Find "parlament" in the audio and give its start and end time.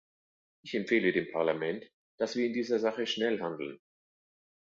1.31-1.85